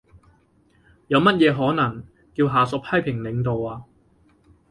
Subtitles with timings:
[1.09, 2.03] 有乜嘢可能
[2.33, 3.83] 叫下屬批評領導呀？